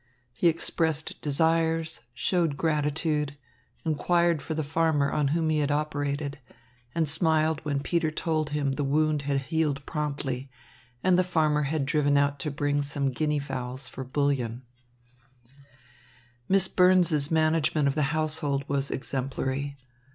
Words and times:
He 0.33 0.47
expressed 0.47 1.21
desires, 1.21 1.99
showed 2.15 2.57
gratitude, 2.57 3.37
inquired 3.85 4.41
for 4.41 4.55
the 4.55 4.63
farmer 4.63 5.11
on 5.11 5.27
whom 5.27 5.51
he 5.51 5.59
had 5.59 5.69
operated, 5.69 6.39
and 6.95 7.07
smiled 7.07 7.59
when 7.63 7.81
Peter 7.83 8.09
told 8.09 8.49
him 8.49 8.71
the 8.71 8.83
wound 8.83 9.21
had 9.29 9.41
healed 9.43 9.85
promptly 9.85 10.49
and 11.03 11.19
the 11.19 11.23
farmer 11.23 11.61
had 11.69 11.85
driven 11.85 12.17
out 12.17 12.39
to 12.39 12.49
bring 12.49 12.81
some 12.81 13.11
guinea 13.11 13.37
fowls 13.37 13.87
for 13.87 14.03
bouillon. 14.03 14.63
Miss 16.49 16.67
Burns's 16.67 17.29
management 17.29 17.87
of 17.87 17.93
the 17.93 18.01
household 18.09 18.67
was 18.67 18.89
exemplary. 18.89 19.77